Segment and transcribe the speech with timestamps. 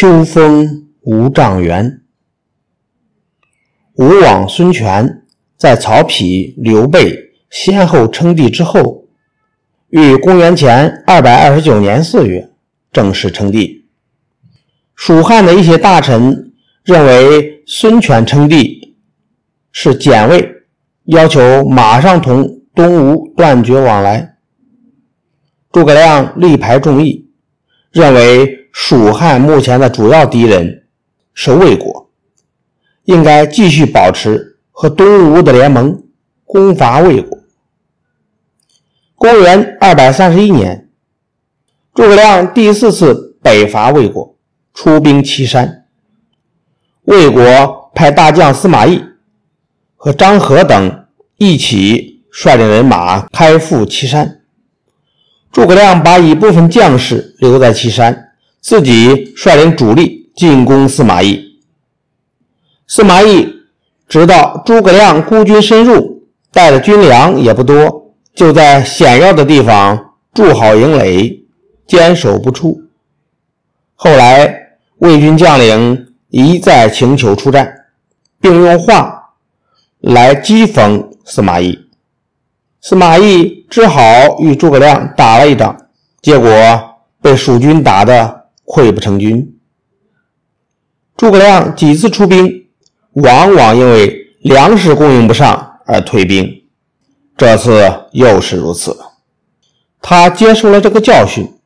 [0.00, 2.02] 秋风无丈原。
[3.94, 5.24] 吴王孙权
[5.56, 9.08] 在曹丕、刘备先后称帝之后，
[9.88, 12.48] 于公元前二百二十九年四月
[12.92, 13.88] 正式称帝。
[14.94, 16.52] 蜀汉的一些大臣
[16.84, 18.94] 认为孙权称帝
[19.72, 20.48] 是简位，
[21.06, 24.36] 要求马上同东吴断绝往来。
[25.72, 27.32] 诸葛亮力排众议，
[27.90, 30.84] 认为蜀汉目前的主要敌人
[31.34, 32.08] 是魏国。
[33.06, 36.04] 应该继续保持和东吴的联盟，
[36.44, 37.36] 攻伐魏国。
[39.16, 40.88] 公元二百三十一年，
[41.92, 44.36] 诸葛亮第四次北伐魏国，
[44.72, 45.86] 出兵岐山。
[47.02, 49.02] 魏国派大将司马懿
[49.96, 51.04] 和张合等
[51.36, 54.40] 一起率领人马开赴岐山。
[55.50, 58.27] 诸葛亮把一部分将士留在岐山，
[58.60, 61.60] 自己率领主力进攻司马懿。
[62.86, 63.46] 司马懿
[64.08, 71.44] 知道诸葛亮孤军深入，带的军粮也不多，就在险要的地方筑好营垒，
[71.86, 72.80] 坚守不出。
[73.94, 77.70] 后来魏军将领一再请求出战，
[78.40, 79.34] 并用话
[80.00, 81.78] 来讥讽司马懿。
[82.80, 84.00] 司马懿只好
[84.38, 85.76] 与诸葛亮打了一仗，
[86.22, 86.48] 结果
[87.20, 88.37] 被蜀军打得
[88.68, 89.58] 溃不成军。
[91.16, 92.66] 诸葛亮几次出兵。
[93.14, 96.68] 往往因为粮食供应不上而退兵，
[97.36, 98.96] 这次又是如此。
[100.00, 101.58] 他接受了这个教训，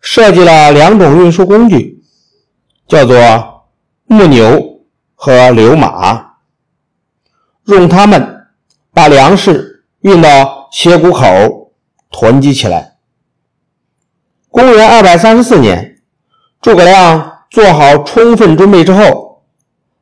[0.00, 2.02] 设计了两种运输工具，
[2.86, 3.70] 叫做
[4.04, 4.82] 木牛
[5.14, 6.34] 和流马，
[7.64, 8.48] 用它们
[8.92, 11.72] 把粮食运到斜谷口
[12.10, 12.98] 囤积起来。
[14.50, 15.97] 公元二百三十四年，
[16.60, 19.26] 诸葛亮做好充分准备之后。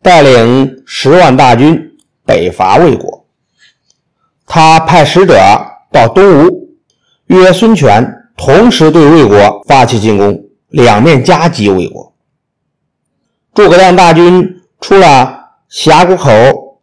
[0.00, 3.26] 带领十万大军北伐魏国，
[4.46, 5.36] 他派使者
[5.92, 6.68] 到东吴，
[7.26, 12.14] 约孙权同时对魏国发起进攻，两面夹击魏国。
[13.52, 16.80] 诸葛亮大军出了峡谷口，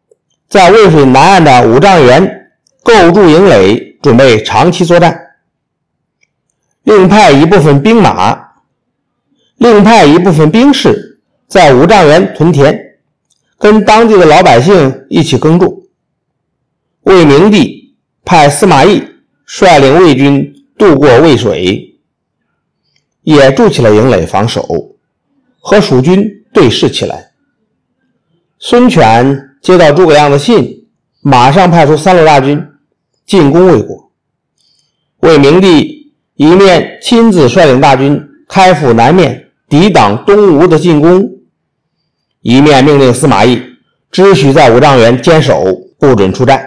[0.50, 2.52] 在渭水南岸的五丈原
[2.84, 5.18] 构筑营垒，准备长期作战。
[6.84, 8.45] 另派一部分兵马，
[9.58, 12.82] 另派一部分兵士在五丈原屯田。
[13.58, 15.84] 跟当地的老百姓一起耕种。
[17.04, 17.96] 魏明帝
[18.26, 19.02] 派司马懿
[19.46, 21.98] 率领魏军渡过渭水，
[23.24, 24.98] 也筑起了营垒防守，
[25.60, 26.22] 和蜀军
[26.54, 27.32] 对视起来。
[28.60, 30.88] 孙权接到诸葛亮的信，
[31.22, 32.62] 马上派出三路大军
[33.26, 34.12] 进攻魏国。
[35.22, 41.32] 魏明帝一面亲自率领大军开赴南面，抵挡东吴的进攻。
[42.42, 43.62] 一面命令司马懿
[44.12, 45.66] 只许在五丈原坚守，
[46.00, 46.64] 不准出战。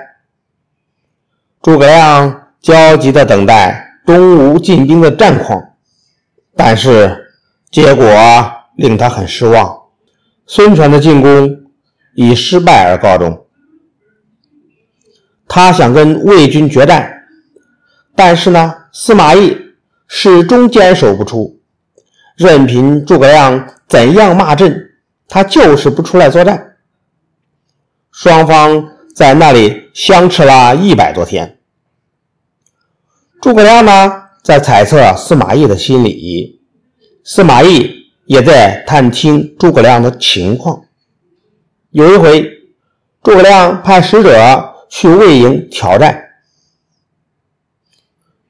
[1.62, 5.60] 诸葛亮焦急地等待东吴进兵的战况，
[6.56, 7.30] 但是
[7.70, 8.06] 结果
[8.76, 9.76] 令他很失望。
[10.46, 11.66] 孙权的进攻
[12.14, 13.46] 以失败而告终。
[15.46, 17.22] 他想跟魏军决战，
[18.14, 19.56] 但是呢，司马懿
[20.06, 21.57] 始终坚守不出，
[22.38, 24.86] 任凭诸葛亮怎样骂阵。
[25.30, 26.76] 他就是不出来作战，
[28.10, 31.58] 双方在那里相持了一百多天。
[33.42, 34.10] 诸葛亮呢，
[34.42, 36.62] 在猜测司马懿的心理，
[37.24, 40.82] 司马懿也在探听诸葛亮的情况。
[41.90, 42.42] 有一回，
[43.22, 46.18] 诸葛亮派使者去魏营挑战，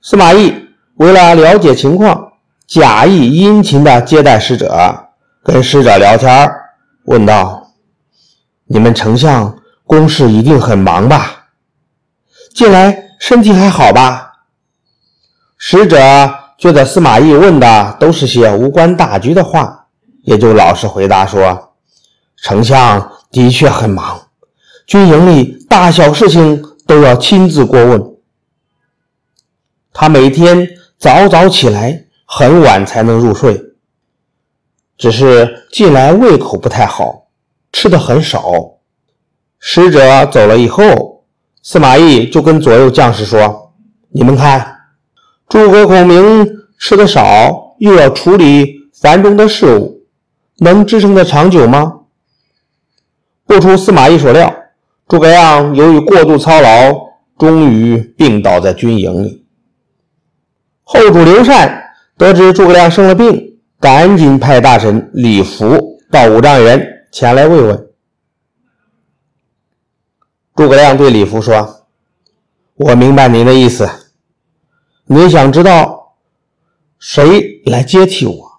[0.00, 0.54] 司马懿
[0.94, 2.27] 为了了解情况，
[2.68, 5.08] 假意殷勤的接待使者，
[5.42, 6.52] 跟使者聊天
[7.06, 7.72] 问道
[8.68, 11.46] ：“你们丞相公事一定很忙吧？
[12.54, 14.32] 近来身体还好吧？”
[15.56, 15.98] 使者
[16.58, 19.86] 觉得司马懿问的都是些无关大局的话，
[20.24, 21.72] 也就老实回答说
[22.36, 24.28] ：“丞相的确很忙，
[24.86, 28.14] 军营里大小事情都要亲自过问。
[29.90, 30.68] 他每天
[30.98, 33.58] 早早起来，很晚才能入睡。”
[34.98, 37.28] 只是近来胃口不太好，
[37.72, 38.78] 吃的很少。
[39.58, 41.24] 使者走了以后，
[41.62, 43.72] 司马懿就跟左右将士说
[44.10, 44.76] ：“你们看，
[45.48, 46.46] 诸葛孔明
[46.78, 50.02] 吃的少，又要处理繁重的事务，
[50.58, 52.00] 能支撑得长久吗？”
[53.46, 54.52] 不出司马懿所料，
[55.06, 56.92] 诸葛亮由于过度操劳，
[57.38, 59.46] 终于病倒在军营里。
[60.82, 61.87] 后主刘禅
[62.18, 63.46] 得知诸葛亮生了病。
[63.80, 67.90] 赶紧派大臣李福到五丈原前来慰问。
[70.56, 71.86] 诸葛亮对李福说
[72.74, 73.88] ：“我明白您的意思，
[75.06, 76.16] 您想知道
[76.98, 78.50] 谁来接替我？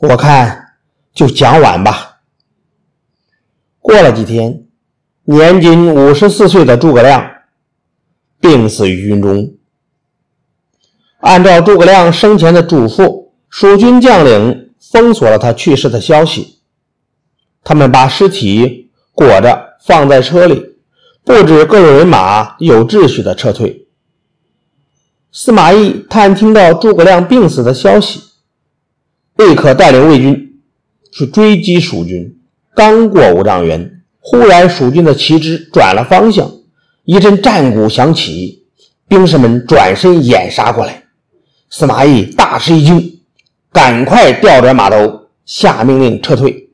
[0.00, 0.74] 我看
[1.14, 2.20] 就蒋琬吧。”
[3.80, 4.66] 过了几天，
[5.24, 7.26] 年仅五十四岁的诸葛亮
[8.38, 9.54] 病死于军中。
[11.22, 16.58] 按照诸葛亮生前的嘱咐，蜀军将领封锁了他去世的消息。
[17.62, 20.70] 他们把尸体裹着放在车里。
[21.24, 23.86] 布置各路人马有秩序的撤退。
[25.30, 28.20] 司马懿探听到诸葛亮病死的消息，
[29.36, 30.60] 立刻带领魏军
[31.12, 32.36] 去追击蜀军。
[32.74, 36.50] 刚过五丈原，忽然蜀军的旗帜转了方向，
[37.04, 38.66] 一阵战鼓响起，
[39.06, 41.01] 兵士们转身掩杀过来。
[41.74, 43.20] 司马懿大吃一惊，
[43.72, 46.68] 赶快调转马头，下命令撤退。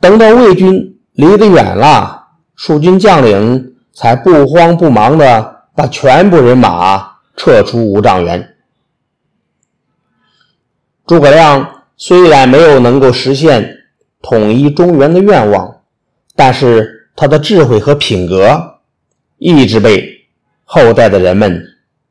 [0.00, 2.28] 等到魏军离得远了。
[2.54, 8.56] 蜀军将领才不慌不忙地把全部人马撤出五丈原。
[11.06, 13.76] 诸葛亮虽然没有能够实现
[14.22, 15.82] 统一中原的愿望，
[16.34, 18.78] 但是他的智慧和品格
[19.36, 20.26] 一直被
[20.64, 21.62] 后代的人们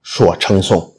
[0.03, 0.91] 所称颂。